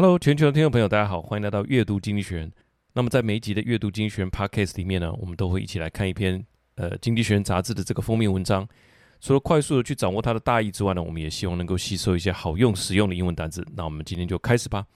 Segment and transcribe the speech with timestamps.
[0.00, 2.48] Hello，全球的听众朋友，大家好，欢迎来到阅读经济学。
[2.92, 8.64] 那么在每一集的阅读经济学 Podcast 里面呢，我们都会一起来看一篇呃经济学人杂志的这个封面文章。
[9.18, 13.66] 除了快速的去掌握它的大意之外呢，我们也希望能够吸收一些好用实用的英文单词。
[13.74, 14.86] 那我们今天就开始吧。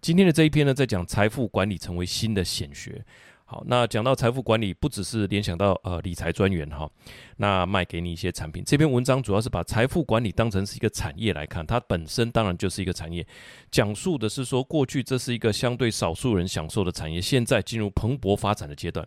[0.00, 3.04] 今天的这一篇呢，在讲财富管理成为新的显学。
[3.48, 6.90] 好，那讲到财富管理，不只是联想到呃理财专员哈，
[7.36, 8.64] 那卖给你一些产品。
[8.66, 13.24] 这篇文章主要是把财富管理当成是一个产业来看，它本身当然就是一个产业，
[13.70, 19.06] 讲述的是说过去这是一个相对少数人享受的产业，现在进入蓬勃发展的阶段。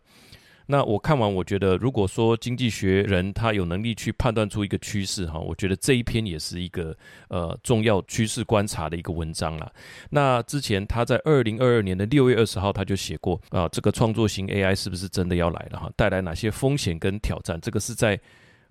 [0.72, 6.96] 那我看完，我觉得如果说经济学人他有能力去判断出一个趋势哈，我觉得这一篇也是一个
[7.30, 9.72] 呃重要趋势观察的一个文章啦。
[10.12, 15.92] 那之前他在二零二二年的六月二十号他就写过啊，这个创作型 AI 是不是真的要来了哈？
[15.96, 17.60] 带来哪些风险跟挑战？
[17.60, 18.20] 这个是在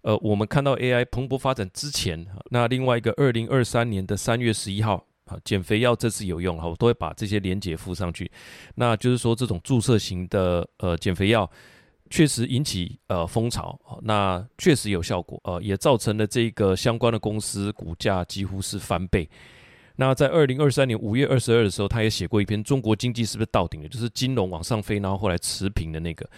[0.02, 2.24] 呃我们看到 AI 蓬勃发展之前。
[2.52, 8.30] 那另外一个二零二三年的三月十一号啊，减肥药这次有用哈，我都会把这些连接附上去。
[8.76, 11.50] 那就是说这种注射型的呃减肥药。
[12.10, 19.28] 确实引起呃风潮，那确实有效果，呃，也造成了这个相关的公司股价几乎是翻倍。
[19.96, 26.28] 那在二零二三年五月二十二的时候，他也写过一篇《中国经济是不是到顶了》，就是金融往上飞，然后后来持平的那个，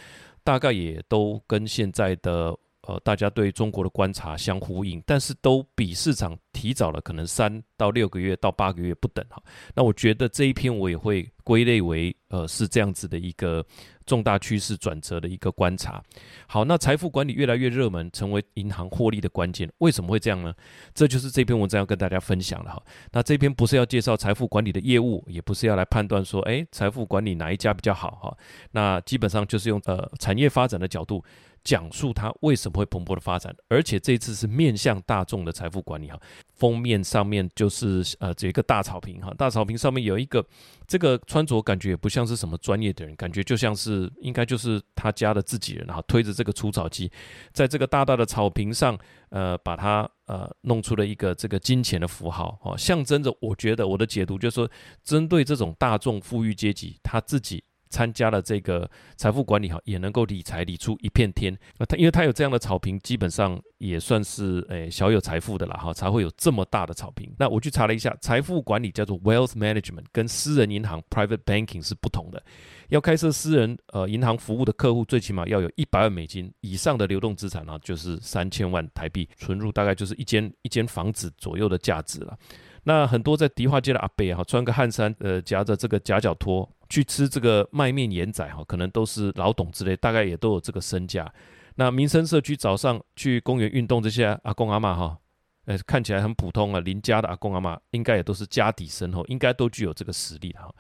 [0.43, 2.57] 大概也都跟现在的。
[2.91, 9.41] 呃，大家对中国的观察相呼应，但是都比市场提早了可能三到六个月到八个月不等哈。
[9.77, 13.65] 那我觉得这一篇我也会归类为呃是这样子的一个
[14.07, 16.03] 重大趋势转折的一个观察。
[16.49, 20.53] 好，那财富管理越来越热门，成为银行获利的关键，为什么会这样呢？
[20.93, 22.83] 这就是这篇文章要跟大家分享的哈。
[23.13, 28.37] 那这篇不是要介绍财富管理的业务，也不是要来判断说，哎，财富管理哪一家比较好哈。
[28.73, 31.23] 那基本上就是用呃产业发展的角度。
[31.63, 36.19] 讲述它为什么会蓬勃的发展，而且这次是面向大众的财富管理哈。
[36.55, 40.45] 封面上面就是呃这个大草坪哈，大草坪上面有一个
[40.87, 47.11] 这个穿着感觉也不像是什么专业的人，感觉就像是应该就是他家的自己人哈，推着这个除草机，
[47.53, 48.99] 在这个大大的草坪上，
[49.31, 54.71] 呃，把它呃弄出了一个这个金钱的符号哦，象征着我觉得我的解读就是说，
[55.03, 57.65] 针对这种大众富裕阶级他自己。
[57.91, 61.57] 参加了这个财富管理哈，也能够理财理出一片天。
[61.79, 67.31] 那他因为他有这样的草坪，基本上也算是诶小有财富的了哈，才会有这么大的草坪。
[67.39, 72.43] 那我去查了一下，财富管理叫做 wealth management，跟私人银行 private banking 是不同的。
[72.89, 82.37] 要开设私人呃银行服务的客户，最起码要有一百万美金以上的流动资产啊，就是三千万台币，存入大概就是一间一间房子左右的价值了。
[82.85, 91.33] 那很多在迪化街的阿伯哈，穿个汗衫，呃，夹着这个夹脚拖去吃这个麦面盐仔哈，可能都是老董之类，大概也都有这个身价。
[91.77, 95.17] 那民生社区早上去公园运动这些阿公阿嬷哈，
[95.65, 100.71] 呃，看起来很普通啊，邻家的阿公阿嬷应该也都是家底深厚，应该都具有这个实力哈。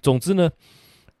[0.00, 0.48] 总之呢。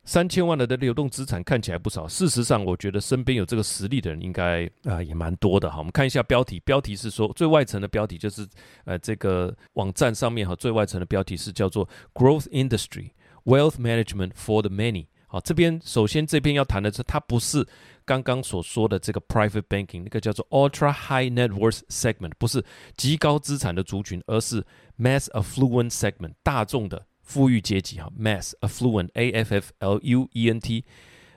[0.06, 5.78] 三千万的的流动资产看起来不少，事实上，我觉得身边有这个实力的人应该啊、也蛮多的哈。
[5.78, 8.46] 我们看一下标题，标题是说最外层的标题就是
[8.84, 13.12] 呃这个网站上面哈最外层的标题是叫做 Growth Industry
[13.44, 15.06] Wealth Management for the Many。
[15.26, 17.66] 好，这边首先这边要谈的是它不是
[18.04, 22.64] 刚刚所说的这个 Private Banking 那个叫做 Ultra High Net Worth Segment，不是
[22.96, 24.64] 极高资产的族群，而是
[24.98, 27.06] Mass Affluent Segment 大众的。
[27.24, 30.84] 富裕阶级哈，mass affluent a f f l u e n t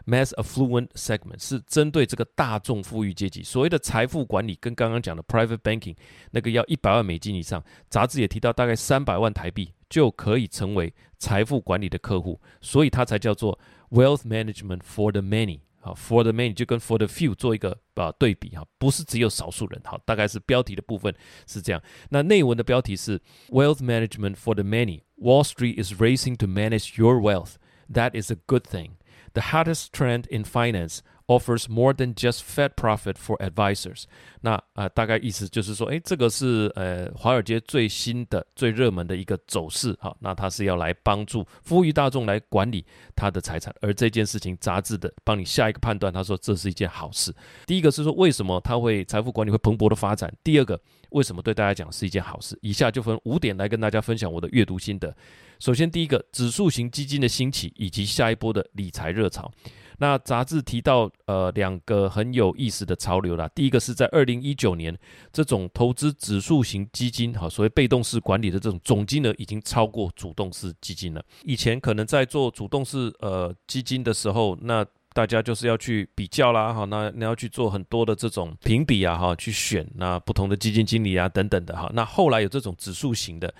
[0.05, 3.41] mass affluent segment 是针对这个大众富裕阶级。
[3.41, 5.95] 所谓的财富管理跟刚刚讲的 private banking
[6.31, 13.58] 那个要一百万美金以上，杂志也提到大概三百万台币就可以成为财富管理的客户，所以它才叫做
[13.90, 15.60] wealth management for the many。
[15.80, 19.82] 好，for the many 就跟 for the few 做一个啊对比哈，不是只有少数人。
[19.84, 21.12] 好，大概是标题的部分
[21.46, 21.82] 是这样。
[22.10, 27.54] 那内文的标题是 wealth management for the many。Wall Street is racing to manage your wealth.
[27.92, 28.92] That is a good thing.
[29.34, 31.00] The hottest trend in finance.
[31.29, 34.03] Offers more than just fat profit for advisors。
[34.39, 39.93] 那啊、呃，大概意思就是说，诶，这个是呃华尔街最新的、最热门的一个走势。
[39.99, 43.75] 好，那它是要来帮助富裕大众来管理他的财产。
[43.81, 47.35] 而这件事情，杂志的帮你下一个判断，他说这是一件好事。
[47.65, 50.33] 第一个是说，为什么他会财富管理会蓬勃的发展？
[50.45, 50.79] 第二个，
[51.09, 52.57] 为什么对大家讲是一件好事？
[52.61, 55.13] 以下就分五点来跟大家分享我的阅读心得。
[55.59, 59.51] 首先，第一个，指数型基金的兴起以及下一波的理财热潮。
[59.97, 63.47] 那杂志提到，呃，两个很有意思的潮流啦。
[63.55, 64.97] 第一个是在二零一九年，
[65.33, 71.23] 这种投资指数型基金，哈，所谓被动式管理的这种总金额已经超过主动式基金了。
[71.43, 74.85] 以前可能在做主动式呃基金的时候，那
[75.17, 81.89] 大家就是要去比较啦，哈，那你要去做很多的这种评比啊，哈，去选那不同的基金经理啊等等的哈。
[81.95, 83.51] 那后来有这种指数型的，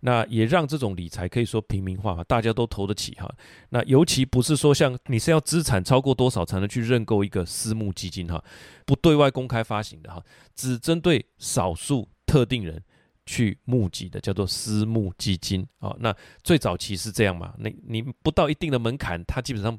[0.00, 3.32] 那也让这种理财可以说平民化，大家都投得起哈。
[3.68, 8.42] 那尤其不是说像你是要资产超过多少才能去认购一个私募基金哈，
[8.84, 10.20] 不对外公开发行的哈，
[10.56, 12.82] 只针对少数特定人。
[13.26, 17.54] 去募集的叫做私募基金啊，那最早期是这样嘛？
[17.58, 19.78] 那你不到一定的门槛，他基本上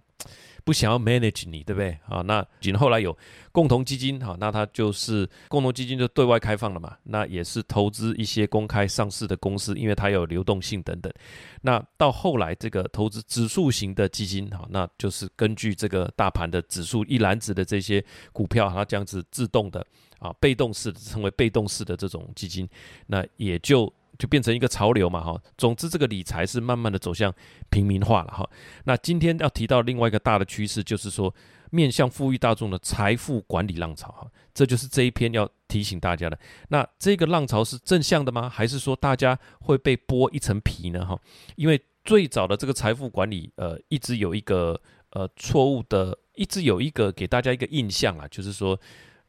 [0.64, 1.96] 不想要 manage 你，对不对？
[2.08, 3.16] 啊，那仅后来有
[3.52, 11.14] 共同基金，哈，那它就是共同基金就对外开放了嘛，那也是投资一些公开上市的公司，因为它有流动性等等。
[11.62, 18.04] 那到后来这个投资指数型的基金，哈，那就是根据这个大盘的指数一篮子的这些
[18.34, 19.86] 股票，它这样子自动的。
[20.20, 22.68] 啊，被动式的称为被动式的这种基金，
[23.08, 25.42] 那也就就变成一个潮流嘛，哈。
[25.58, 27.34] 总之，这个理财是慢慢的走向
[27.70, 28.50] 平民化了，哈。
[28.86, 31.34] 那今天要提到另外一个大的趋势，就是说
[31.70, 34.32] 面向富裕大众的财富管理浪潮，哈。
[34.54, 36.40] 这就是这一篇要提醒大家的。
[36.70, 38.48] 那这个浪潮是正向的吗？
[38.48, 41.06] 还是说大家会被剥一层皮呢？
[41.06, 41.20] 哈，
[41.58, 44.80] 因为最早的这个财富管理，呃，一直有一个
[45.10, 48.80] 呃错误的，一直有一个给大家一个印象啊，就是说。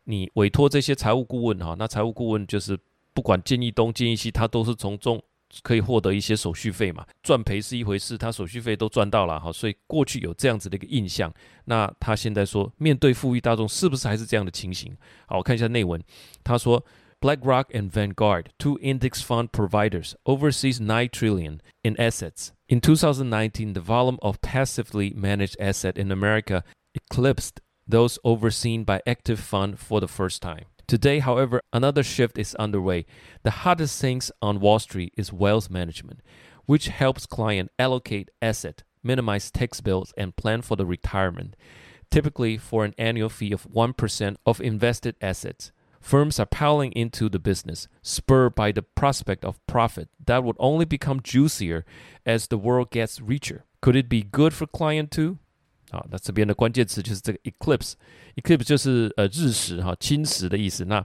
[0.08, 2.78] 你委托这些财务顾问哈，那财务顾问就是
[3.12, 5.22] 不管建议东建议西，他都是从中
[5.62, 11.32] 可以获得一些手续费嘛，赚赔是一回事，他手续费都赚到了哈，所以过去有这样子的一个印象。
[11.64, 14.96] 那他现在说，面对富裕大众，是不是还是这样的情形？
[15.26, 16.00] 好，我看一下内文，
[16.44, 16.84] 他说
[17.20, 22.50] ，BlackRock and Vanguard, two index fund providers, oversees nine trillion in assets.
[22.68, 26.62] In 2019, the volume of passively managed assets in America
[26.94, 30.64] eclipsed those overseen by active fund for the first time.
[30.86, 33.06] Today, however, another shift is underway.
[33.42, 36.20] The hottest things on Wall Street is wealth management,
[36.66, 41.56] which helps clients allocate asset, minimize tax bills, and plan for the retirement,
[42.10, 45.72] typically for an annual fee of 1% of invested assets.
[46.00, 50.84] Firms are piling into the business, spurred by the prospect of profit that would only
[50.84, 51.84] become juicier
[52.24, 53.64] as the world gets richer.
[53.80, 55.40] Could it be good for client too?
[55.90, 60.84] 啊，那这边的关键词就是这个 eclipse，eclipse 就是呃日食哈，侵蚀的意思。
[60.84, 61.04] 那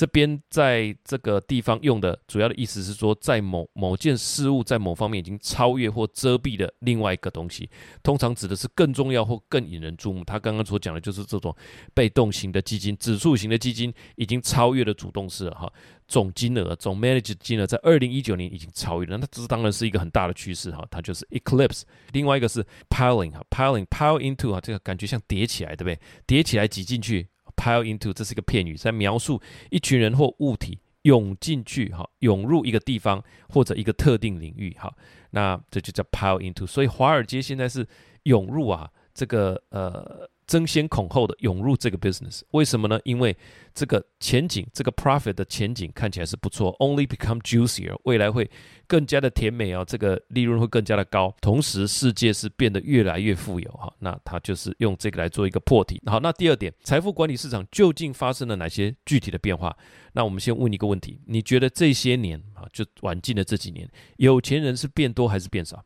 [0.00, 7.68] 这边在这个地方用的主要的意思是说，在某某件事物在某方面已经超越或遮蔽了另外一个东西，
[8.02, 10.24] 通常指的是更重要或更引人注目。
[10.24, 11.54] 他刚刚所讲的就是这种
[11.92, 15.70] 被动型的基金、指数型的基金已经超越了主动式了哈。
[16.08, 20.82] 总金额、总 manage 金额在二零一九年已经超越了，那这当然是一个很大的趋势哈。
[20.90, 21.82] 它就是 eclipse。
[22.12, 26.00] 另外一个是 piling 哈，piling，pile into 啊，这个感觉像叠起来，对不对？
[26.26, 27.28] 叠起来挤进去。
[27.60, 34.90] Pile into，这是一个片语，在描述一群人或物体涌进去，哈，涌入一个地方或者一个特定领域，哈，
[35.32, 36.66] 那这就叫 pile into。
[36.66, 37.86] 所以华尔街现在是
[38.22, 40.26] 涌入啊，这个呃。
[40.50, 42.98] 争先恐后的涌入这个 business，为什么呢？
[43.04, 43.36] 因为
[43.72, 48.50] 这个前景，这个 profit 的前景看起来是不错，only become juicier，未来会
[48.88, 53.94] 更加的甜美啊，这个利润会更加的高，同时世界是变得越来越富有哈。
[54.00, 56.02] 那他就是用这个来做一个破题。
[56.06, 59.76] 好，那第二点，财富管理市场究竟发生了哪些具体的变化？
[60.14, 65.84] 那我们先问一个问题：你觉得这些年啊，就晚近的这几年，有钱人是变多还是变少？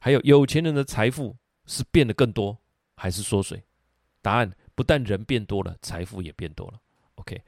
[0.00, 2.58] 还有有钱人的财富是变得更多
[2.98, 3.62] 还是缩水？
[4.20, 6.74] 答案不但人变多了，财富也变多了。
[7.14, 7.40] OK，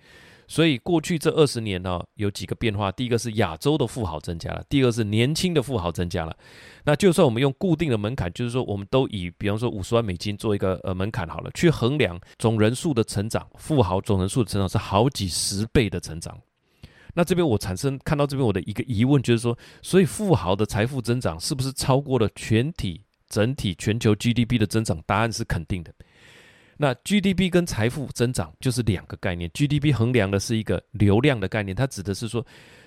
[0.47, 2.91] 所以过去这二十年呢，有几个变化。
[2.91, 6.37] 第一个是亚洲的富豪增加了，第二个是年轻的富豪增加了。
[6.85, 16.40] 那就算我们用固定的门槛，就是说我们都以比方说五十万美金做一个呃门槛好了，去衡量总人数的成长，富豪总人数的成长是好几十倍的成长。
[17.14, 25.02] 那这边我产生看到这边我的一个疑问就是说，所以富豪的财富增长是不是超过了全体整体全球 GDP 的增长？
[25.06, 25.90] 答案是肯定的。
[26.76, 29.50] 那 GDP 跟财富增长就是两个概念。
[29.50, 32.44] GDP 衡量的是一个流量的概念，它指的是说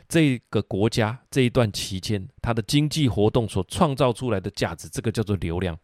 [0.08, 5.78] 这个国家这一段期间它的经济活动所创造出来的价值，这个叫做流量。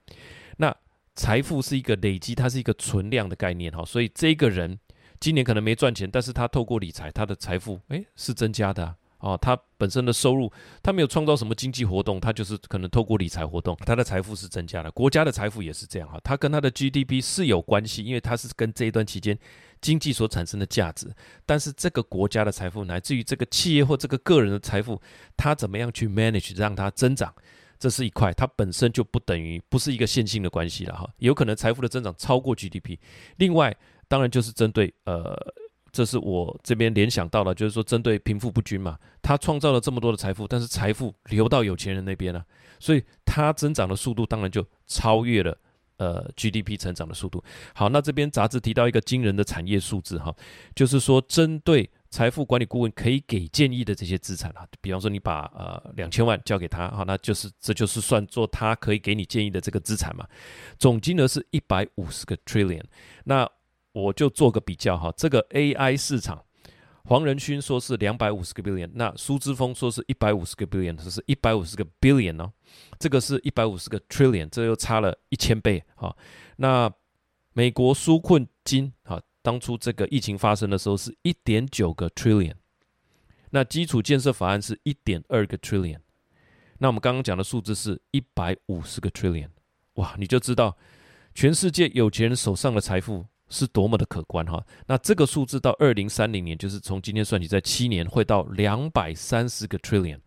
[0.57, 0.75] 那
[1.15, 3.85] 财富是一个累积，它是一个存量的概念哈。
[3.85, 4.79] 所以这个人
[5.19, 8.95] 今年可能没赚钱，但是他透过理财，他的财富诶是增加的啊。
[9.19, 14.89] 哦，他本身的收入，他没有创造什么经济活动，他就是可能透过理财活动，他的财富是增加的。
[14.91, 19.37] 国家的财富也是这样哈，他跟他的 GDP 是有关系，因为他是跟这一段期间
[19.81, 21.13] 经济所产生的价值。
[21.45, 25.01] 但是这个国家的财富，乃至于这个企业或这个个人的财富，
[25.35, 27.33] 他怎么样去 manage 让它增长，
[27.77, 31.05] 这是一块，它本身就不等于不是一个线性的关系了哈。
[31.17, 32.97] 有可能财富的增长超过 GDP。
[33.35, 33.75] 另外，
[34.07, 35.35] 当然就是针对呃。
[35.99, 42.41] 这是我这边联想到了，就是说针对贫富不均嘛，他创造了这么多的财富，但是财富流到有钱人那边了，
[42.79, 45.57] 所以他增长的速度当然就超越了
[45.97, 47.43] 呃 GDP 成长的速度。
[47.75, 50.33] 好，那这边杂志提到一个惊人的产业数字哈，
[50.73, 60.25] 就是说针对财富管理顾问可以给建议的这些资产啊，比方说你把呃两千万交给他，好，那就是这就是算作他可以给你建议的这个资产嘛，
[60.77, 62.85] 总金额是一百五十个 trillion。
[63.25, 63.45] 那
[63.99, 66.43] 我就做个比较哈，这个 AI 市场。
[67.05, 72.51] 黄仁勋说是两百五十个 billion，那苏之峰说是一百五十个 billion，这是一百五十个 billion 哦，
[72.99, 76.15] 这个是一百五十个 trillion，这又差了一千倍哈。
[76.57, 76.91] 那
[77.53, 82.53] 美国纾困金哈，当初这个疫情发生的时候是一点九个 trillion，
[83.49, 85.99] 那基础建设法案是一点二个 trillion，
[86.77, 89.49] 那我们刚刚讲的数字是一百五十个 trillion，
[89.95, 90.77] 哇，你就知道
[91.33, 93.25] 全世界有钱人手上的财富。
[93.49, 94.63] 是多么的可观哈！
[94.87, 100.19] 那这个数字到二零三零年，就是从今天算起，在七年会到两百三十个 trillion，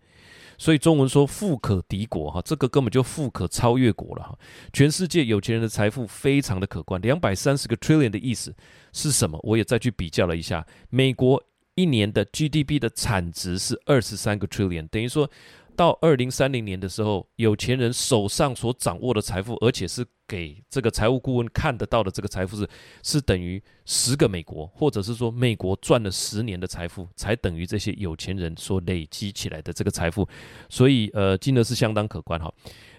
[0.58, 4.38] 所以中文说富可敌国哈，这个根本就富可超越国了哈！
[4.72, 8.54] 全世界有钱人的财富非常的可观，两百三十个 trillion 的意思
[8.92, 9.38] 是什么？
[9.42, 11.42] 我也再去比较了一下，美国
[11.74, 15.30] 一年的 GDP 的产值是二十三个 trillion，等于说。
[15.76, 22.68] 到二零三零年的时候，有钱人手上所掌握的财富，而且是给这个财务顾问看得到的这个财富是，
[23.02, 30.28] 是等于十个美国，或者是说美国赚了十年的财富，才等于这些有钱人所累积起来的这个财富。
[30.68, 32.52] 所以，呃，金额是相当可观哈。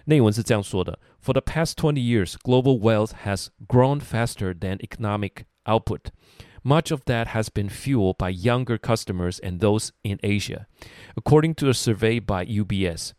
[0.06, 6.10] 内文是这样说的：For the past twenty years, global wealth has grown faster than economic output.
[6.66, 10.66] Much of that has been fueled by younger customers and those in Asia.
[11.14, 13.12] According to a survey by UBS,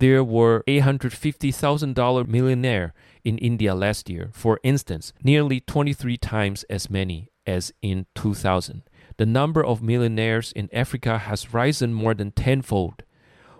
[0.00, 2.92] there were 850,000 dollar millionaire
[3.24, 8.82] in India last year, for instance, nearly 23 times as many as in 2000.
[9.16, 13.02] The number of millionaires in Africa has risen more than tenfold.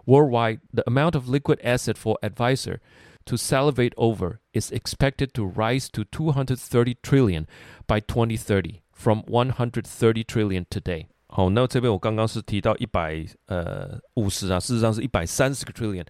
[0.06, 2.80] Worldwide, the amount of liquid asset for advisor
[3.26, 7.46] to salivate over is expected to rise to 230 trillion
[7.86, 8.82] by 2030.
[9.02, 11.06] From one hundred thirty trillion today。
[11.28, 16.04] 好，那这边我刚刚是提到一百呃五十啊，事实上是一百三十个 trillion，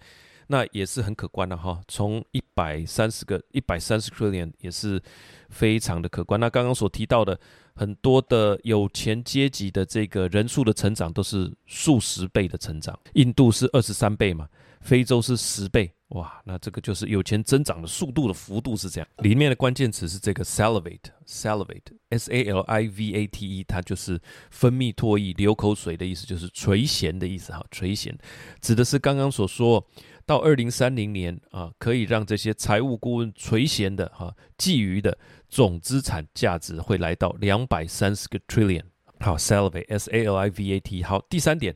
[0.47, 1.79] 那也是很可观的哈。
[1.87, 5.01] 从一百三十个一百三十 trillion 也是
[5.49, 6.37] 非常的可观。
[6.37, 7.39] 那刚刚所提到的
[7.75, 14.49] 很多的有钱阶级的这个人数的成长都是数十倍的成长，印度是二十三倍嘛，
[14.81, 15.89] 非洲是十倍。
[16.11, 19.07] 哇，那这个就是有钱增长的速度的幅度是这样。
[19.19, 27.65] 里面的关键词是这个 salivate，salivate，s a l i v a t e，它就是分泌唾液、流口水的意思，就是垂涎的意思哈。
[27.71, 28.13] 垂涎
[28.59, 29.87] 指的是刚刚所说
[30.25, 38.83] 到二零三零年啊，可以让这些财务顾问垂涎的哈，觊觎的总资产价值会来到两百三十个 trillion。
[39.21, 41.03] 好，salivate，s a l i v a t。
[41.03, 41.73] 好，第三点，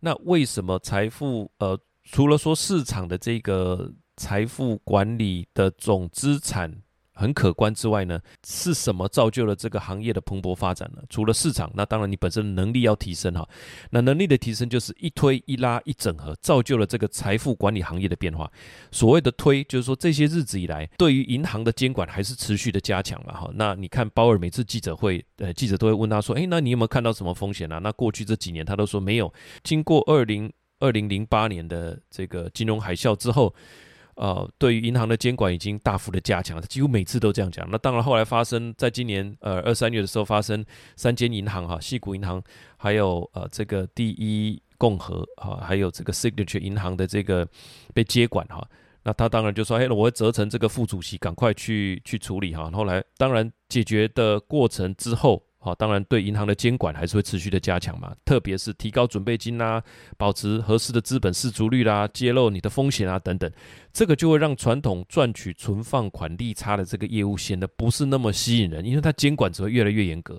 [0.00, 1.78] 那为什么财富呃？
[2.04, 6.72] 除了说市场的这个财富管理的总资产
[7.16, 11.02] 很可观之外呢，是什么造就了这个行业的蓬勃发展呢？
[11.08, 13.48] 除了市场，那当然你本身能力要提升哈。
[13.90, 18.50] 那能力的提升就是一推一拉一整合，造就了这个财富管理行业的变化。
[18.90, 23.48] 所谓的推，就是说这些日子以来，对于银行的监管还是持续的加强了哈。
[23.54, 29.32] 那你看鲍尔每次记者会，呃，记者都会问他说：“诶，那你有没有看到什么风险啊？”那过去这几年他都说没有。
[29.62, 30.52] 经过二零。
[30.84, 33.54] 二零零八年的这个金融海啸之后，
[34.16, 37.66] 呃，对于银行的监管已经大幅的加强，几乎每次都这样讲。
[37.70, 40.62] 那当然，后来发生在今年呃二三月的时候，发生
[40.94, 42.42] 三间银行哈，西谷银行，
[42.76, 47.48] 还有呃这个第一共和哈，还有这个 Signature 银行的这个
[47.94, 48.68] 被接管哈。
[49.04, 52.70] 那他当然就说，嘿，我会责成这个副主席赶快去去处理哈。
[52.70, 55.43] 后来当然解决的过程之后。
[55.64, 59.82] 好，当然对银行的监管还是会持续的加强嘛，特别是提高准备金啦、
[60.18, 63.50] 保持合适的资本适足率啦、揭露你的风险啊等等，
[63.90, 70.38] 这个就会让传统赚取存放款利差的这个业务显得不是那么吸引人，因为它监管只会越来越严格。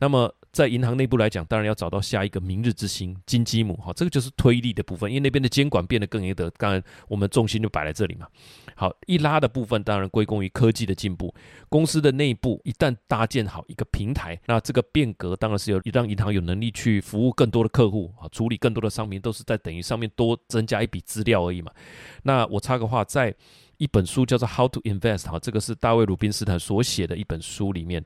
[0.00, 8.28] 那么在银行内部来讲，当然要找到下一个明日之星金鸡母哈，这个就是推力的部分，因为那边的监管变得更严格，当然我们重心就摆在这里嘛。
[8.76, 11.34] 好，一拉的部分当然归功于科技的进步，
[11.68, 21.72] 公司的内部一旦搭建好一个平台，那这个变革当然是有让银行有能力去服务更多的客户啊，处理更多的商品，都是在等于上面多增加一笔资料而已嘛。
[22.22, 23.34] 那我插个话，在
[23.78, 28.04] 一本书叫做《How to Invest》哈，这个是大卫鲁宾斯坦所写的一本书里面，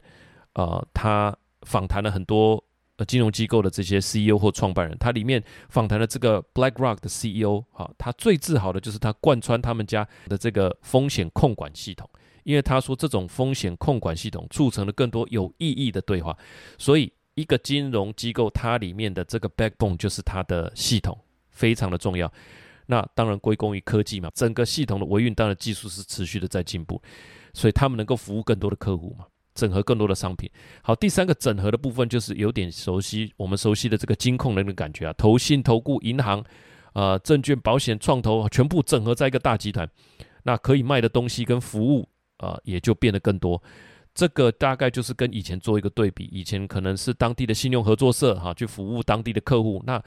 [0.54, 1.36] 呃，他。
[1.62, 2.62] 访谈了很多
[2.96, 12.08] 呃金融机构的这些 CEO 或创办人，他里面访谈了这个 BlackRock 的 CEO，哈，他最自豪的就是他贯穿他们家的这个风险控管系统，
[12.44, 16.36] 因为他说这种风险控管系统促成了更多有意义的对话，
[16.76, 21.16] 所以一个金融机构它里面的这个 backbone 就是它的系统
[21.50, 22.32] 非常的重要，
[22.86, 27.00] 那当然归功于科技嘛，整个系统的维运当然技术是持续的在进步。
[27.54, 29.24] 所以他们能够服务更多的客户嘛，
[29.58, 30.48] 整合更多的商品。
[30.82, 36.44] 好，第三个整合的部分就是有点熟悉我们熟悉的这个金控人的感觉啊，投信、投顾、银行、
[36.92, 39.90] 呃，证券、保险、创投全部整合在一个大集团，
[40.44, 43.60] 那可以卖的东西跟服务啊、也就变得更多。
[44.14, 50.02] 这个大概就是跟以前做一个对比，以前可能是当地的信用合作社哈，去服务当地的客户，那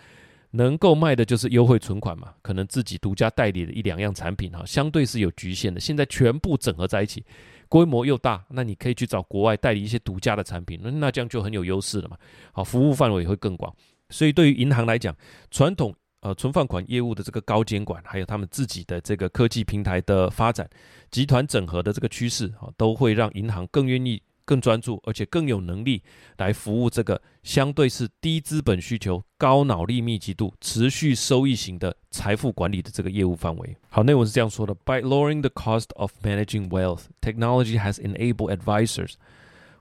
[0.51, 5.79] 能够卖的就是优惠存款嘛，可能自己独家代理的一两样产品哈，相对是有局限的。
[5.79, 7.23] 现在全部整合在一起，
[7.71, 12.17] 规模又大，那你可以去找国外代理一些独家的产品，那那这样就很有优势了嘛。
[12.51, 13.73] 好，服务范围也会更广。
[14.09, 15.15] 所以对于银行来讲，
[15.49, 20.69] 传统呃存放款业务的这个高监管，还有他们自己的这个科技平台的发展。
[21.09, 26.02] 集团整合的这个趋势啊，都会让银行更愿意、更专注，而且更有能力
[26.38, 33.76] 来服务这个相对是低资本需求、高脑力密集度、持续收益型的财富管理的这个业务范围。
[33.88, 39.14] 好，内文是这样说的：By lowering the cost of managing wealth, technology has enabled advisors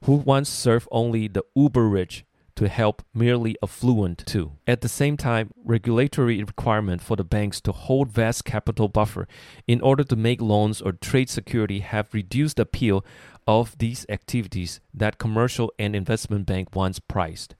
[0.01, 2.22] who once served only the uber rich.
[2.60, 4.54] To help merely affluent too.
[4.65, 9.27] At the same time, regulatory requirement for the banks to hold vast capital buffer
[9.68, 13.04] in order to make loans or trade security have reduced the appeal
[13.46, 17.56] of these activities that commercial and investment bank once prized.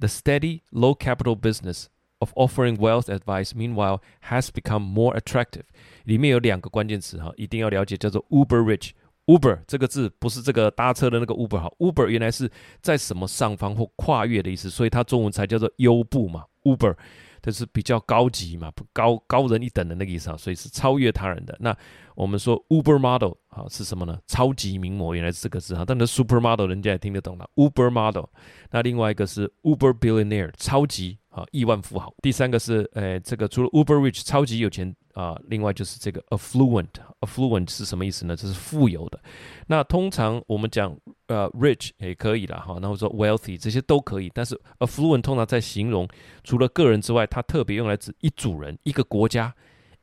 [0.00, 1.88] The steady, low capital business
[2.20, 5.66] of offering wealth advice, meanwhile, has become more attractive.
[6.04, 8.90] 里面有两个关键词哈，一定要了解，叫做 uber rich。
[9.27, 12.49] Uber 这个字不是这个搭车的那个 Uber 哈，Uber 原来是
[12.81, 16.95] 在什么上方或跨越的意思，所以它中文才叫做优步嘛，Uber，
[17.41, 21.57] 这是比较高级嘛，高高人一等的那个意思啊，所以是超越他人的。
[21.59, 21.75] 那
[22.15, 24.19] 我们说 Uber model 啊是什么呢？
[24.27, 28.25] 超级名模原来是这个字哈，但是 Super model 人家也听得懂了，Uber model。
[28.69, 32.13] 那另外一个是 Uber billionaire 超级啊亿万富豪。
[32.21, 34.95] 第三个是诶这个除了 Uber rich 超级有钱。
[35.15, 38.35] 啊，另外就是这个 affluent，affluent 是什么意思呢？
[38.35, 39.17] 这是富有的。
[39.65, 40.93] 那通常我们讲
[41.27, 44.29] 呃 rich 也可以啦，哈，然后说 wealthy 这些都可以。
[44.33, 46.05] 但是 affluent 通常在形容
[46.43, 49.55] 除了个人之外，它特别用来指一组人、一个国家、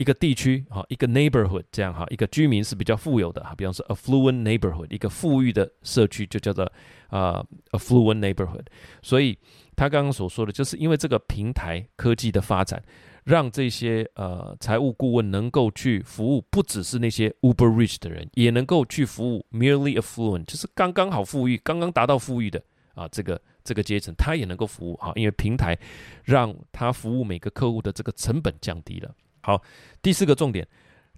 [0.02, 3.54] 一个地区，哈，一个 neighborhood 这样哈，一个居民是比较富有的哈。
[3.56, 6.71] 比方说 affluent neighborhood，一个富裕的社区就叫做
[7.08, 8.67] 啊 affluent neighborhood。
[9.00, 9.38] 所以
[9.76, 12.82] 他刚刚所说的就是因为这个平台科技的发展。
[13.25, 22.60] 让这些呃财务顾问能够去服务，不只是那些 uber rich 的人，也能够去服务 merely affluent，就是刚刚好富裕、刚刚达到富裕的
[22.95, 25.78] 啊这个这个阶层，他也能够服务哈，因为平台
[26.25, 29.15] 让他服务每个客户的这个成本降低了。
[29.43, 29.61] 好，
[30.00, 30.67] 第四个重点，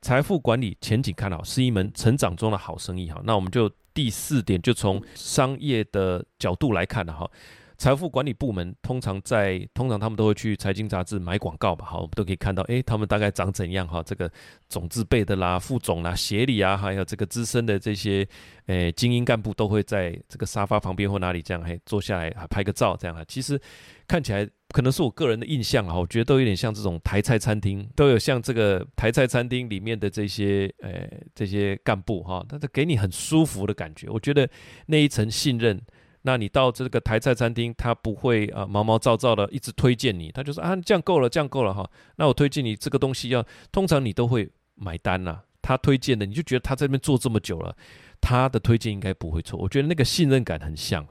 [0.01, 3.21] 财富管理前景看好，是一门成长中的好生意哈。
[3.25, 7.31] 那我们就第四点，就从商业的角度来看了哈。
[7.77, 14.01] 财富管理部门通常在，通常他们都会去财经杂志买广告吧，好，我们都可以看到，诶，他们大概长怎样哈？
[14.03, 14.31] 这个
[14.69, 18.27] 总字辈的啦，副总啦，协理啊，还有这个资深的这些，
[18.67, 23.25] 诶，精英干部都会在这个沙发旁边或哪里这样，嘿，坐下来啊拍个照这样啊。
[23.27, 23.61] 其实
[24.07, 34.09] 看起来可能是我个人的印象啊，我觉得都有点像这种台菜餐厅，都有像这个台菜餐厅里面的这些，诶，这些干部哈，他就给你很舒服的感觉。
[34.11, 34.51] 我觉得
[34.87, 35.81] 那一层信任。
[36.23, 41.89] 那你到这个台菜餐厅，他不会啊毛毛躁躁的一直推荐你，他就说啊这样够了，这样够了哈。
[42.17, 47.77] 那我推荐你这个东西要，通常你都会买单呐、他推荐的，你就觉得他在那边做这么久了。
[48.25, 51.07] 他的推荐应该不会错，我觉得那个信任感很像。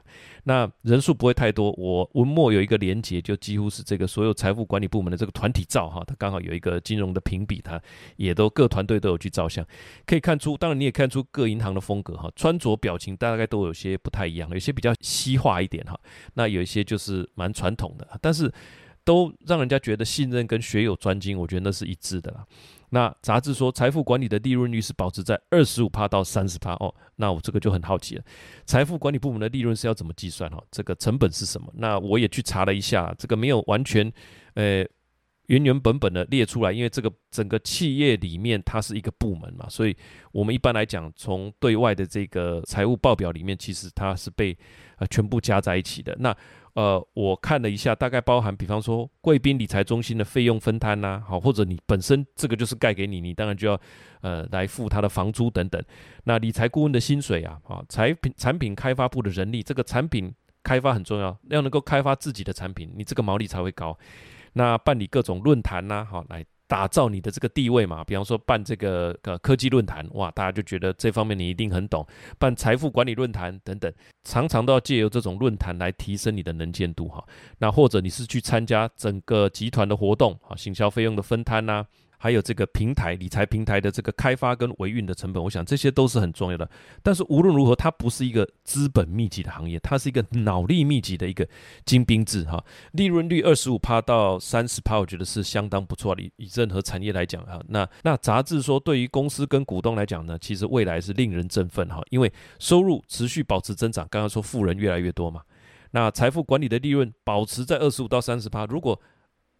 [0.46, 7.80] 那人数不会太多，我文末有一个连接，就几乎是这个所有财富管理部门的这个团体照哈，他刚好有一个金融的评比，他
[8.16, 9.64] 也都各团队都有去照相，
[10.04, 15.98] 可以看出，当然你也看出各银行的风格哈，穿着表情大概都有些不太一样，有些比较西化一点哈，
[16.34, 18.52] 那有一些就是蛮传统的，但是
[19.04, 22.44] 都让人家觉得信任跟学有专精，我觉得那是一致的啦。
[22.90, 26.94] 那杂志说，财富管理的利润率是保持在二十五趴到三十趴哦。
[27.16, 28.24] 那我这个就很好奇了，
[28.66, 30.62] 财富管理部门的利润是要怎么计算哈？
[30.70, 31.72] 这个成本是什么？
[31.74, 34.12] 那我也去查了一下，这个没有完全
[34.54, 34.86] 呃
[35.46, 39.96] 原原本本的列出来，因为这个整个企业里面它是一个部门嘛，所以
[40.30, 44.56] 我们一般来讲，从对外的这个财务报表里面，其实它是被
[44.98, 46.16] 呃全部加在一起的。
[46.20, 46.34] 那
[46.74, 53.80] 呃，我看了一下，大概包含，比方说贵宾理财中心的费用分摊呐，好，或者你本身这个就是盖给你，你当然就要
[54.20, 55.82] 呃来付他的房租等等。
[56.24, 63.96] 那理财顾问的薪水啊，好，产品产品开发部的人力，这个产品开发很重要，要能够开发自己的产品，你这个毛利才会高。
[64.54, 66.44] 那办理各种论坛呐，好来。
[66.74, 72.04] 打造你的这个地位嘛，比方说办这个呃科技论坛，哇，大家就觉得这方面你一定很懂。
[72.36, 73.92] 办财富管理论坛等等，
[74.24, 77.24] 常常都要借由这种论坛来提升你的能见度哈。
[77.58, 81.86] 那或者你是去参加整个集团的活动啊，行销费用的分摊呐，
[82.24, 86.66] 还有这个平台理财平台的这个开发跟维运的成本，我想这些都是很重要的。
[87.02, 91.46] 但是无论如何，它不是一个资本密集的行业，它是一个脑力密集的一个
[91.84, 92.64] 精兵制哈。
[92.92, 96.22] 利润率二十五趴到三十趴，我觉得是相当不错的。
[96.22, 104.08] 以任何产业来讲啊，那那杂志说，对于公司跟股东来讲呢，其实未来是令人振奋哈，因为收入持续保持增长。
[104.10, 105.42] 刚刚说富人越来越多嘛，
[105.90, 108.98] 那财富管理的利润保持在二十五到三十趴，如果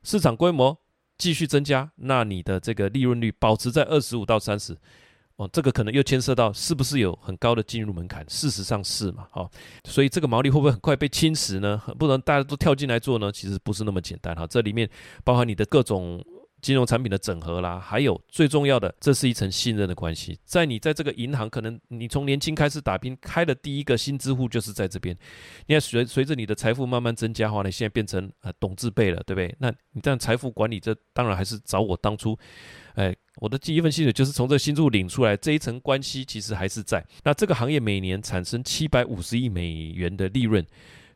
[0.03, 0.79] 市场规模
[1.19, 4.77] 继续增加，那你的这个利润率保持在二十五到三十，
[5.37, 8.25] 哦，这个可能又牵涉到是不是有很高的进入门槛？
[8.29, 9.51] 事实上是嘛，哦，
[9.85, 11.81] 所以这个毛利会不会很快被侵蚀呢？
[11.99, 13.33] 不能大家都跳进来做呢？
[13.33, 14.89] 其实不是那么简单哈，这里面
[15.25, 16.25] 包含你的各种。
[16.65, 20.39] 金融产品的整合啦，还有最重要的，这是一层信任的关系。
[20.47, 25.15] 在你在这个银行，可能你从年轻开始打拼，开的第一个新支户就是在这边。
[25.67, 29.55] 你看随随着你的财富慢慢增加的话，呢现在变成呃董字辈了，对不对？
[29.59, 32.35] 那你这样财富管理，这当然还是找我当初，
[32.95, 37.05] 哎，我的第一份薪水就是从这个新支户领出来，这一层关系其实还是在。
[37.23, 40.65] 那这个行业每年产生七百五十亿美元的利润。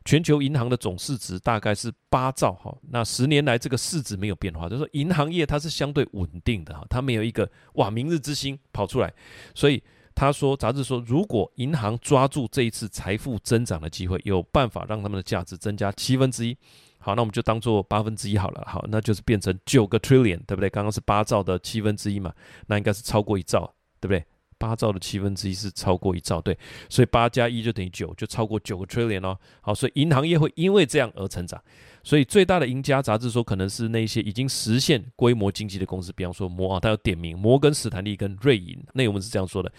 [0.05, 9.13] 全球银行的总市值大概是八兆哈，那十年来这个市值没有变化，就是说银行业它是相对稳定的哈，它没有一个哇明日之星跑出来，
[9.53, 9.83] 所以
[10.15, 16.57] 他说杂志说，如果银行抓住这一次财富增长的机会，有办法让他们的价值增加七分之一，
[16.97, 20.69] 好，那我们就当做八分之一好了，好，那就是变成九个 trillion，对不对？
[20.69, 22.33] 刚刚是八兆的七分之一嘛，
[22.67, 24.25] 那应该是超过一兆，对不对？
[24.58, 26.56] 八兆的七分之一是超过一兆，对，
[26.88, 29.38] 所以八加一就等于九，就超过九个 trillion 哦。
[29.60, 31.60] 好，所以银行业会因为这样而成长。
[32.02, 38.78] 所以最大的赢家，杂志说可能是那些已经实现规模经济的公司，比方说摩啊，它有点名摩根士丹利跟瑞银。
[38.94, 39.72] 内容是这样说的：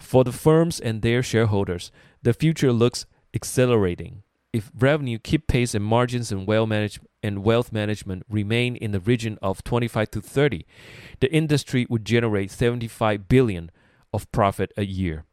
[0.00, 1.88] For the firms and their shareholders,
[2.22, 4.22] the future looks exhilarating.
[4.52, 9.00] If revenue keep pace and margins and wealth management and wealth management remain in the
[9.00, 10.64] region of 25 to 30,
[11.20, 13.70] the industry would generate 75 billion.
[14.16, 15.24] of profit a year.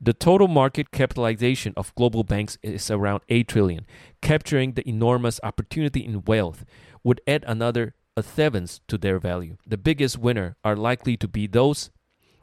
[0.00, 3.86] The total market capitalization of global banks is around 8 trillion.
[4.20, 6.64] Capturing the enormous opportunity in wealth
[7.02, 9.56] would add another a seventh to their value.
[9.66, 11.90] The biggest winner are likely to be those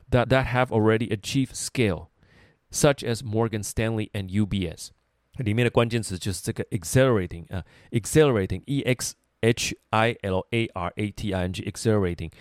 [0.10, 2.10] that, that have already achieved scale,
[2.70, 4.92] such as Morgan Stanley and UBS.
[5.38, 12.32] 里面的关键词就是这个 exhilarating 啊、uh,，exhilarating，e x h i l a r a t i n g，exhilarating。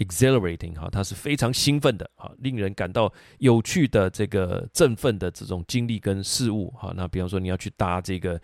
[0.00, 6.92] Exhilarating 哈，它是非常兴奋的哈，令人感到有趣的这个振奋的这种经历跟事物哈。
[6.96, 8.40] 那比方说你要去搭这个。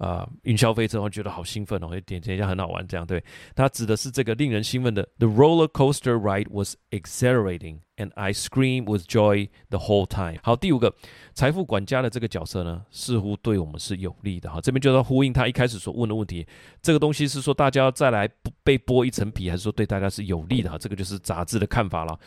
[0.00, 3.22] 啊，云霄飞车，我觉得好兴奋哦，点点一下很好玩，这样对。
[3.54, 5.06] 它指的是这个令人兴奋的。
[5.18, 10.38] The roller coaster ride was exhilarating, and I screamed with joy the whole time。
[10.42, 10.94] 好，第五个，
[11.34, 14.58] 财富管家的这个角色呢，似乎对我们是有利的哈。
[14.58, 16.46] 这边就要呼应他一开始所问的问题，
[16.80, 18.26] 这个东西是说大家再来
[18.64, 20.78] 被剥一层皮，还是说对大家是有利的哈？
[20.78, 22.18] 这个就是杂志的看法了。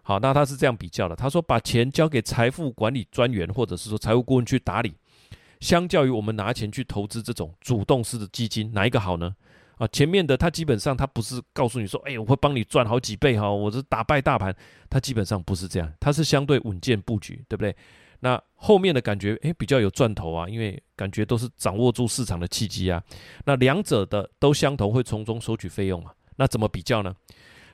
[0.00, 4.94] 好，那他是这样比较的，他说把钱交给财富管理专员，或者是说财务顾问去打理。
[5.60, 9.34] 相较于我们拿钱去投资这种主动式的基金，哪一个好呢？
[9.76, 14.54] 啊，前面的它基本上它不是告诉你说，哎，我会帮你赚好几倍哈，我是打败大盘，
[14.90, 17.74] 它基本上不是这样，它是相对稳健布局，对不对？
[18.22, 23.02] 那后面的感觉，哎，比较有赚头啊，因为感觉都是掌握住市场的契机啊。
[23.46, 26.10] 那两者的都相同，会从中收取费用嘛？
[26.36, 27.14] 那怎么比较呢？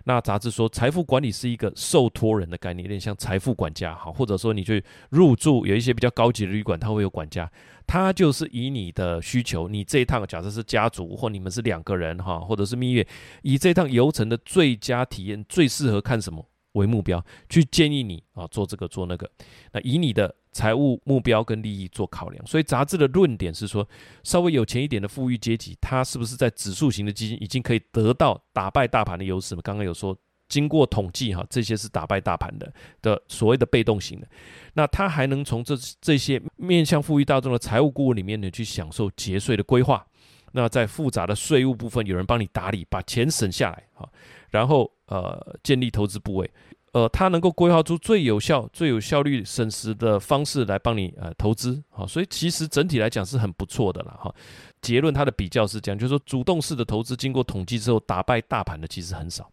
[0.04, 7.50] 那杂志说，财富管理是一个受托人的概念，有点像财富管家，好，或者说你去入住有一些比较高级的旅馆，它会有管家，
[7.86, 13.06] 他就是以你的需求，你这一趟假设是家族或你们是两个人哈，或者是蜜月，
[13.42, 19.30] 以这趟游程的最佳体验，最适合看什么为目标，去建议你啊做这个做那个，
[19.72, 20.34] 那以你的。
[20.56, 23.86] 财务目标跟利益做考量，所以杂志的论点是说，
[24.22, 29.54] 稍微有钱一点的富裕阶级，他是不是在指数型的基金已经可以得到打败大盘的优势？
[29.56, 30.16] 刚刚有说，
[30.48, 34.26] 经过统计哈，这些是打败大盘的的所谓的被动型的，
[34.74, 40.06] 那他还能从这这些面向富裕大众的财务顾问里面呢，去享受节税的规划。
[40.52, 44.08] 那在复杂的税务部分，有人帮你打理，把钱省下来哈，
[44.48, 46.50] 然后呃，建立投资部位。
[46.92, 54.34] 呃，他能够规划出最有效、最有效率省时的方式来帮你呃投资，好，所以其实整体来讲是很不错的了哈。
[54.80, 59.50] 结论，他的比较是这样，就是说主动式的投资经过统计之后打败大盘的其实很少，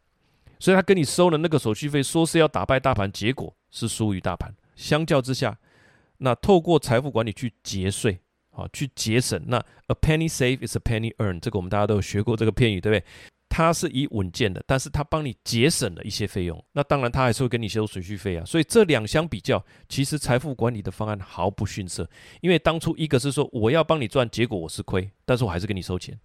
[0.63, 4.49] 所以他跟你收了那个手续费，说是要打败大盘，结果是输于大盘。
[4.78, 5.60] 相较之下，
[6.19, 8.17] 那透过财富管理去节税，
[8.52, 13.06] 啊，去节省，那 a penny save is a penny earn，这个我们大家都有学过这个片语，对不对？
[13.49, 18.45] 它是以稳健的，但是它帮你节省了一些费用，那当然它还是会给你收手续费啊。
[18.45, 22.10] 所以这两相比较，其实财富管理的方案毫不逊色。
[22.39, 26.15] 因为当初一个是说我要帮你赚，结果我是亏，但是我还是给你收钱；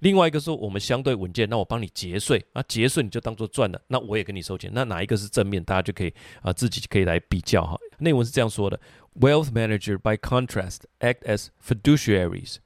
[0.00, 4.70] 另外一个说我们相对稳健，那我帮你节税，那节税你就当做赚了，那我也给你收钱。
[4.72, 5.62] 那哪一个是正面？
[5.62, 7.78] 大家就可以啊自己可以来比较哈。
[7.98, 8.80] 内文是这样说的：
[9.18, 12.56] Wealth manager by contrast act as fiduciaries,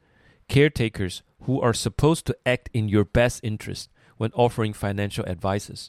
[0.49, 3.87] caretakers who are supposed to act in your best interest.
[4.19, 5.89] When offering financial advices,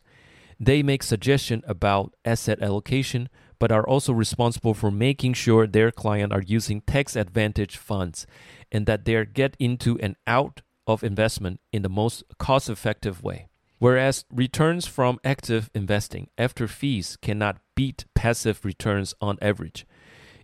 [0.58, 3.28] they make suggestions about asset allocation,
[3.60, 8.26] but are also responsible for making sure their client are using tax advantage funds
[8.72, 13.48] and that they get into and out of investment in the most cost effective way.
[13.80, 19.86] Whereas returns from active investing after fees cannot beat passive returns on average.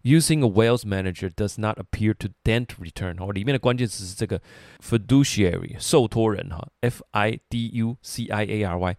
[0.04, 3.18] Using a wealth manager does not appear to dent return。
[3.20, 4.42] 哦，里面的关键词是这个
[4.80, 8.96] fiduciary 受托人哈，f i d u c i a r y，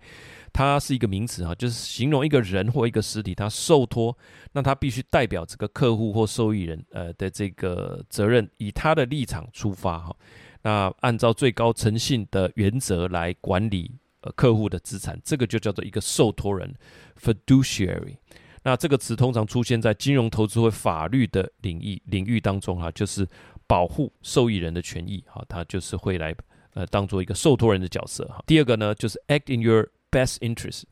[0.53, 4.17] 它是一个名词哈，就是形容一个人或一个实体，它受托，
[4.53, 10.15] 那它必须代表这个客户或受益人呃的这个责任，以他的立场出发哈，
[10.64, 16.74] 那按照最高诚信的原则来管理呃客户的资产，这个就叫做一个受托人
[17.22, 18.16] fiduciary。
[18.64, 23.28] 那这个词通常出现在金融投资或法律的领域领域当中哈，就是
[23.68, 26.34] 保护受益人的权益哈，他就是会来
[26.74, 28.42] 呃当做一个受托人的角色哈。
[28.48, 30.84] 第二个呢，就是 act in your best interest，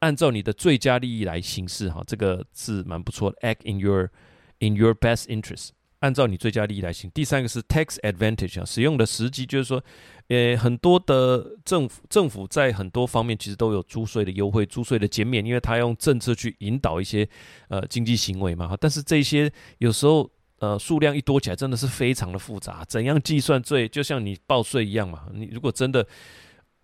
[0.00, 4.10] 按照你的最佳利益来行事哈，这个字蛮不错的，act in your
[4.58, 5.68] in your best interest。
[6.00, 7.10] 按照你最佳利益来行。
[7.14, 9.82] 第三个是 tax advantage 啊，使用的时机就是说，
[10.28, 17.28] 呃，很多的政府政府在很多方面其实都有租税的优惠、租税的减免，因为他用政策去引导一些
[17.68, 18.76] 呃经济行为嘛。
[18.80, 22.84] 但是这些有时候呃数量一多起来，真的是非常的复杂。
[22.88, 25.26] 怎样计算最就像你报税一样嘛？
[25.32, 26.06] 你如果真的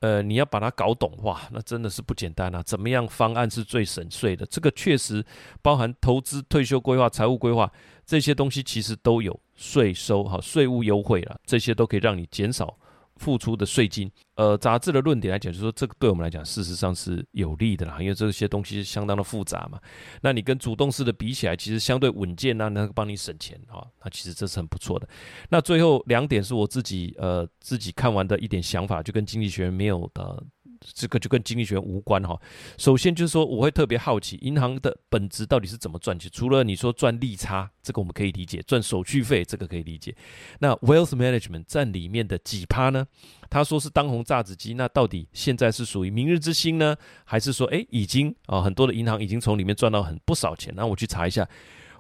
[0.01, 2.63] 呃你要把它搞懂哇，那真的是不简单啊。
[2.63, 4.45] 怎么样方案是最省税的？
[4.47, 5.25] 这个确实
[5.63, 7.71] 包含投资、退休规划、财务规划。
[8.05, 12.79] 这些东西其实都有税收哈，税务优惠了，这些都可以让你减少
[13.17, 14.11] 付出的税金。
[14.37, 19.81] 呃，杂志的论点来讲，就是说这个对我们来讲，事实上是有利的啦，因为这些东西是相当的复杂嘛。
[20.21, 25.09] 那你跟主动式的比起来，其实相对稳健啊，能帮你省钱啊，那其实这是很不错的。
[25.49, 30.45] 那最后两点是我自己呃自己看完的一点想法，就跟经济学没有的。
[30.81, 32.41] 这个就跟经济学无关哈。
[32.79, 36.31] 首先就是说，我会特别好奇，银行的本质到底是怎么赚钱？
[36.33, 40.15] 除了你说赚利差，这个我们可以理解；赚手续费，这个可以理解。
[40.61, 43.07] 那 wealth management 占里面的几趴呢？
[43.49, 50.73] 他说是当红炸子鸡，那到底现在是属于明日之星呢，还是说，哎，已经啊很多的银行已经从里面赚到很不少钱？
[50.77, 51.49] 那我去查一下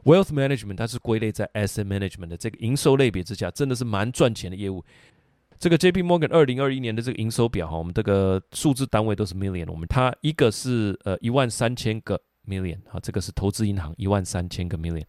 [0.04, 4.84] ，wealth management 它是归类在 asset management 的这个营收类别之下，真的是蛮赚钱的业务。
[5.58, 6.02] 这个 J.P.
[6.02, 15.04] Morgan 二零二一年的这个营收表哈，我们这个数字单位都是 million，我们它一个是呃一万三千个 million 哈，这个是投资银行一万三千个 million，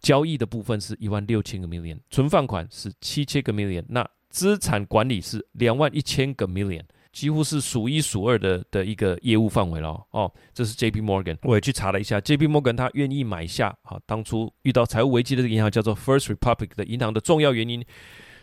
[0.00, 10.32] 交易的部分是一万六千个 million，存放款是七千个 million，那资产管理是两万一千个 million，几乎是数一数二的的一个业务范围了哦。
[10.54, 11.02] 这是 J.P.
[11.02, 12.48] Morgan，我也去查了一下，J.P.
[12.48, 17.84] Morgan 他愿意买下哈，当初遇到财务危机的这个银行叫做 First Republic 的银行的重要原因。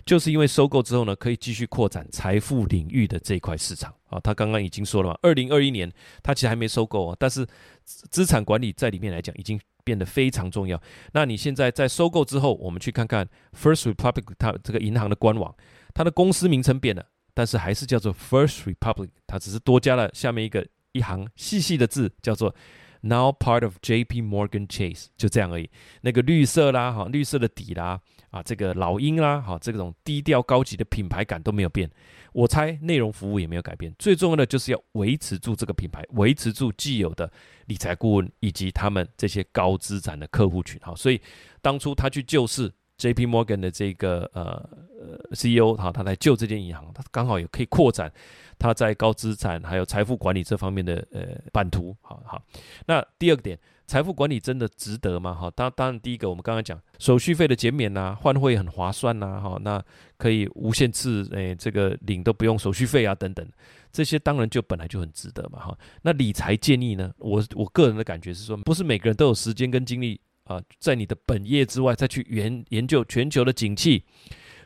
[0.05, 4.19] 就是因为收购之后呢，可以继续扩展财富领域的这块市场啊。
[4.19, 5.91] 他刚刚已经说了嘛，二零二一年
[6.23, 7.45] 他其实还没收购啊，但是
[7.85, 10.81] 资产管理在里面来讲已经变得非常重要。
[11.13, 15.53] 那你现在在收购之后，我们去看看 First Republic 它这个银行的官网，
[15.93, 22.55] 它的公司名称变了，但是还是叫做 First Republic，它只是多加了下面一个一行细细的字，叫做。
[23.01, 24.21] Now part of J.P.
[24.21, 25.69] Morgan Chase，就这样而已。
[26.01, 31.89] 那个绿色啦，哈，绿色的底啦，啊，这个老鹰啦，哈，这种低调高级的品牌感都没有变。
[32.31, 33.93] 我猜内容服务也没有改变。
[33.97, 37.31] 最重要的就是要维持住这个品牌，维持住既有的
[37.65, 40.79] 理财顾问以及他们这些高资产的客户群。
[40.81, 41.19] 哈，所以
[41.61, 42.71] 当初他去救市。
[42.99, 43.25] J.P.
[43.27, 44.51] Morgan 的这个呃
[44.99, 48.11] 呃 CEO 哈，他来救这间银行，他刚好也可以扩展
[48.57, 51.95] 他在高资产还有财富管理这方面的呃版图。
[52.01, 52.43] 好好，
[52.85, 53.57] 那第二个点，
[53.89, 55.33] 财富管理真的值得吗？
[55.33, 59.83] 哈，当当然第一个我们刚刚讲手续费的减免呐，换汇很划算呐，哈，那
[60.15, 63.43] 可以无限次诶这个领都不用手续费啊等等，
[63.91, 65.75] 这些当然就本来就很值得嘛哈。
[66.03, 70.21] 那理财建议呢，我我个人的感觉是说，不是每个人都有时间跟精力。
[70.45, 74.03] 啊，在你的本业之外，再去研研究全球的景气，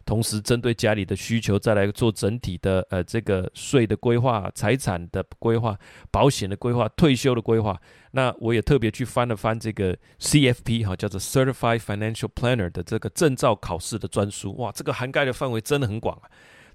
[0.05, 5.77] 同时针对家里的需求，再来做整体的呃这个税的规划、财产的规划、
[6.11, 7.79] 保险的规划、退休的规划。
[8.11, 16.29] 那我也特别去翻了翻这个 CFP 哈，叫做 Certified Financial Planner 的这个证照考试的专书，哇，这个涵盖的范围真的很广啊，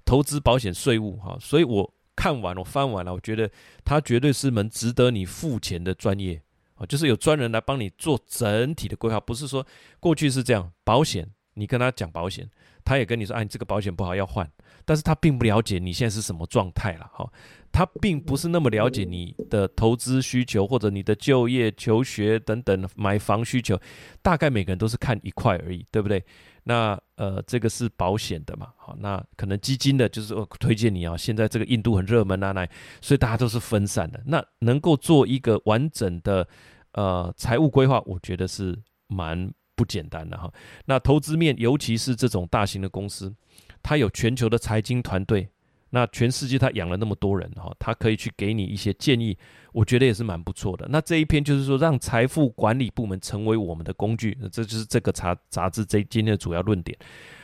[0.05, 1.93] 投资、保险、税务哈，所以我。
[2.21, 3.49] 看完，我翻完了，我觉得
[3.85, 6.41] 它绝对是门值得你付钱的专业
[6.73, 9.65] 啊，就是有专人来帮你做整体的规划，不是说
[10.01, 12.49] 过去是这样，保险你跟他讲保险，
[12.89, 14.51] 他也跟你说，哎，你这个保险不好要换，
[14.83, 17.31] 但是他并不了解你现在是什么状态了，哈。
[17.71, 23.79] 他并不是那么了解你的投资需求，或者你的就业、求学等等买房需求，
[24.23, 26.25] 大概每个人都是看一块而已，对不对？
[26.63, 32.67] 那呃，这个是保险的嘛，好，那可能基金的，就是我推荐你啊，现在这个印度很热门啊，那
[33.01, 34.19] 所以大家都是分散的。
[34.25, 36.47] 那能够做一个完整的
[36.93, 38.75] 呃财务规划，我觉得是
[39.07, 40.51] 蛮不简单的哈。
[40.87, 43.33] 那投资面，尤其是这种大型的公司，
[43.81, 45.47] 它有全球的财经团队。
[45.91, 49.35] 那全世界他养了那么多人哈，他可以去给你一些建议，
[49.71, 50.85] 我觉得也是蛮不错的。
[50.87, 56.95] 那这一篇就是说，让财富管理部门成为我们的工具，这就是这个杂杂志这今天的主要论点。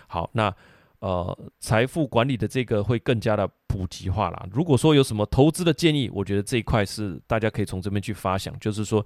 [0.05, 0.53] 好，那
[0.99, 4.47] 呃，财富管理的这个会更加的普及化了。
[4.53, 9.03] 如果说有什么投资的建议，我觉得这一块是大家可以从这边去发想，就是说。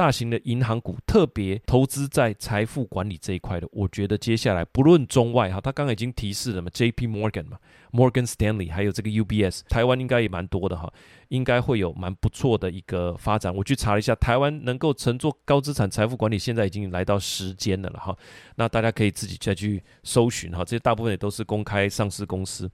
[0.00, 7.06] 大型的银行股特别投资在财富管理这一块的，我觉得接下来不论中外哈，他刚刚已经提示了嘛，J.P.
[7.06, 7.58] Morgan 嘛
[7.92, 10.90] ，Morgan Stanley，还有这个 U.B.S，台湾应该也蛮多的哈，
[11.28, 13.54] 应该会有蛮不错的一个发展。
[13.54, 18.16] 我去查了一下，台湾能够乘坐高资产财富管理，现在已经来到时间的了哈。
[18.56, 22.70] 那大家可以自己再去搜寻哈，这些大部分也都是公开上市公司，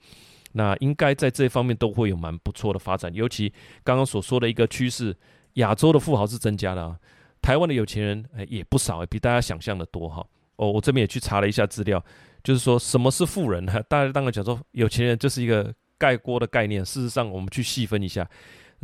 [0.53, 3.13] 那应该在这方面都会有蛮不错的发展。
[3.13, 5.17] 尤其刚刚所说的一个趋势。
[5.57, 6.95] 亚洲的富豪是增加的啊，
[7.43, 10.27] 台湾的有钱人诶也不少，比大家想象的多哈。
[10.57, 12.03] 哦，我这边也去查了一下资料，
[12.43, 13.73] 就是说什么是富人呢？
[13.89, 16.83] 大家当然讲说有钱人就是一个盖锅的概念。
[16.83, 18.27] 事实上，我们去细分一下，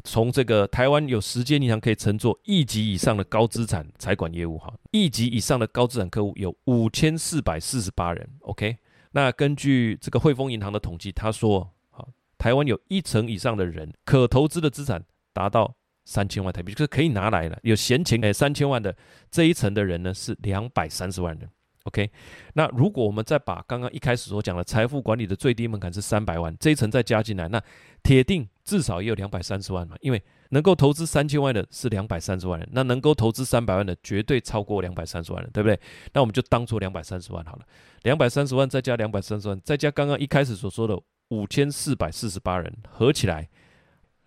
[0.04, 8.28] 从这个台湾有十间银行可以乘坐亿级以上的高资产财管业务哈，亿级以上的高资产客户有五千四百四十八人。
[8.40, 8.76] OK，
[9.12, 15.74] 那根据这个汇丰银行的统计，他说，好，台湾有一成以上的人可投资的资产达到。
[16.04, 18.94] 三千万台币就是可以拿来了，有闲钱诶，三千万的
[19.30, 21.48] 这一层的人呢是两百三十万人。
[21.84, 22.08] OK，
[22.54, 27.60] 那如果我们再把刚刚一开始所讲的财富管理的最低门槛是三百万这一层再加进来，那
[28.04, 29.96] 铁定至少也有两百三十万嘛。
[30.00, 35.76] 因为能够投资三千万的是两百三十万人，那能够投资三百万的绝对超过两百三十万人，对不对？
[36.12, 37.66] 那我们就当做两百三十万好了，
[38.02, 40.96] 两百三十万再加两百三十万，再加刚刚一开始所说的
[41.30, 43.48] 五千四百四十八人，合起来。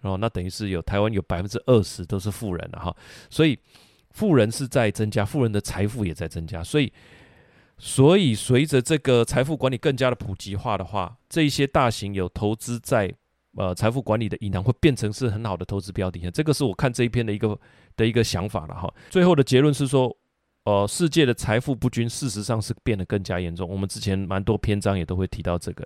[0.05, 2.95] 哦，那等于是有台湾有百分之二十都是富人了哈，
[3.29, 3.57] 所以
[4.11, 6.93] 富人是在增加，富人的财富也在增加，所以
[7.77, 13.13] 所以随着这个财富管理更加的普及化的话，这一些大型有投资在
[13.57, 17.59] 呃财富管理的银行会变成是很好的投资标的，这个是我看这一篇的一个
[17.97, 18.93] 的一个想法了哈。
[19.09, 20.15] 最后的结论是说，
[20.63, 25.85] 呃，世界的财富不均事实上是变得更加严重，我们之前蛮多篇章也都会提到这个，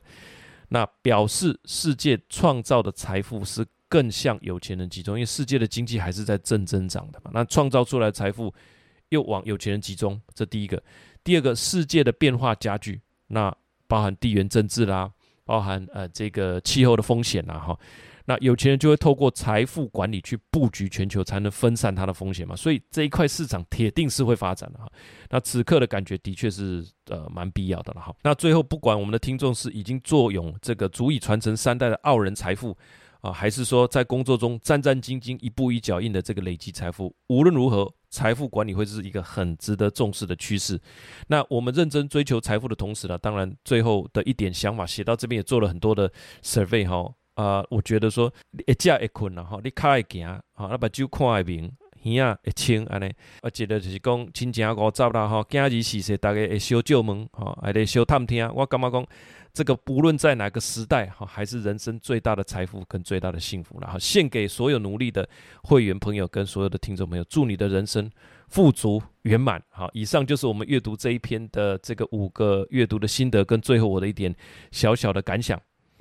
[0.67, 3.65] 那表示世界创造的财富是。
[3.89, 7.31] 更向有钱人集中，因为世界的经济还是在正增长的嘛。
[7.33, 8.53] 那创造出来的财富
[9.09, 10.81] 又往有钱人集中，这第一个。
[11.23, 13.53] 第二个，世界的变化加剧，那
[13.87, 15.11] 包含地缘政治啦，
[15.43, 17.77] 包含呃这个气候的风险啦，哈。
[18.25, 22.55] 那有钱人就会透过财富管理去布局全球，才能分散它的风险嘛。
[22.55, 24.87] 所以这一块市场铁定是会发展的哈。
[25.31, 28.15] 那此刻的感觉的确是呃蛮必要的了哈。
[28.21, 32.77] 那最后，不管我们的听众是已经坐拥这个足以传承三代的傲人财富。
[33.21, 40.79] 啊，还是说在工作中战战兢兢、一步一脚印的这个累积财富，无论如何，财富管理会是一个很值得重视的趋势。
[41.27, 46.09] 那我们认真追求财富的同时呢，当然最后的一点想法写到这边也做了很多的
[46.41, 47.13] survey 哈。
[47.35, 48.33] 啊，我觉得说
[48.67, 51.71] 一架一困了哈，你卡会行，好，那把酒看会明，
[52.03, 53.13] 耳啊会清安尼。
[53.41, 58.49] 我觉得就是讲亲情五十啦哈，今日是说大家会小酒门哈，还得小探听。
[58.55, 59.05] 我感觉讲。
[59.53, 65.27] 这个不论在哪个时代哈，还是人生最大的财富跟最大的幸福了哈，献给所有努力的
[65.63, 68.09] 会员朋友跟所有的听众朋友，祝你的人生
[68.47, 69.61] 富足圆满。
[69.69, 74.33] 好，以上就是我们阅读这一篇的这个五个阅读的心得跟最后我的一点
[74.71, 75.59] 小小的感想。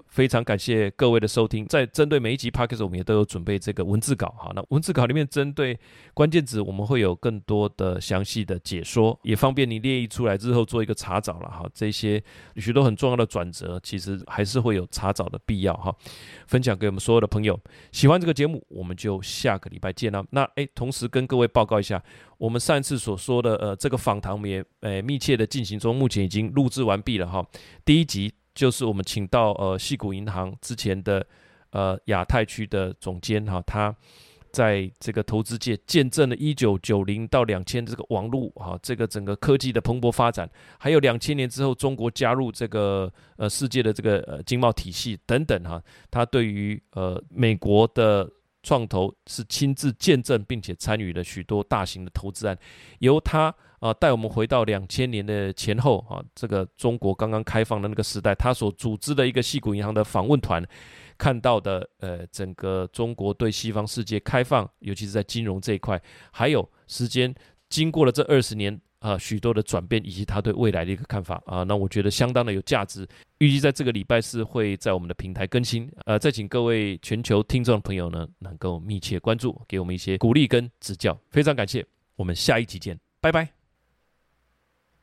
[0.09, 4.35] 非常感谢各位的收听，在针对每一集 Podcast 我们也都有准备这个文字稿。
[4.38, 5.79] 好，那文字稿里面针对
[6.14, 11.68] 关键字，我们会有更多的详细的解说，也方便你列印出来之后做一个查找了哈。
[11.73, 12.23] 这些
[12.57, 15.94] 许多很重要的转折，其实还是会有查找的必要哈。
[16.47, 17.59] 分享给我们所有的朋友，
[17.92, 20.25] 喜欢这个节目，我们就下个礼拜见了。
[20.31, 22.03] 那诶，同时跟各位报告一下，
[22.38, 27.47] 我们上一次所说的呃这个访谈，我们也诶密切的进行中，目前已经录制完毕了哈。
[27.85, 28.33] 第一集。
[28.59, 31.25] 就是我们请到呃矽谷银行之前的
[31.71, 33.95] 呃亚太区的总监哈，他
[34.51, 45.80] 在这个投资界见证了一九九零到两千这个网络啊，这个整个科技的蓬勃发展，还有两千年之后中国加入这个呃世界的这个呃经贸体系等等哈，
[46.11, 48.28] 他对于呃美国的
[48.64, 52.59] 创投是亲自见证并且参与了许多大型的投资案，
[52.99, 60.64] 由他啊带我们回到两千年的前后啊，这个中国刚刚开放的那个时代，他所组织的一个矽谷银行的访问团。
[61.16, 66.01] 看到的，呃，整个中国对西方世界开放，尤其是在金融这一块，
[66.31, 67.35] 还有时间
[67.68, 73.05] 经过了这二十年啊，许多的转变，以及他对未来的一个看法啊，那我觉得相当的有价值。
[73.39, 81.85] 预计在这个礼拜四会在我们的平台更新，呃，再请各位全球听众朋友呢，能够密切关注，给我们一些鼓励跟指教，非常感谢。
[82.14, 83.57] 我们下一集见，拜拜。